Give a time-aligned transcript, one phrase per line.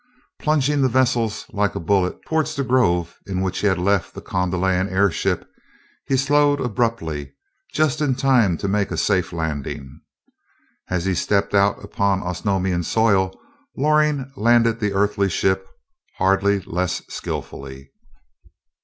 [0.39, 4.21] Plunging the vessel like a bullet towards the grove in which he had left the
[4.23, 5.47] Kondalian airship,
[6.07, 7.33] he slowed abruptly
[7.71, 10.01] just in time to make a safe landing.
[10.89, 13.31] As he stepped out upon Osnomian soil,
[13.77, 15.67] Loring landed the Earthly ship
[16.17, 17.91] hardly less skillfully.